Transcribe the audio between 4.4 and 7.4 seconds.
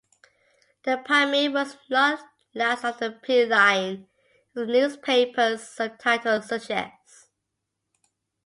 as the newspaper's subtitle suggests.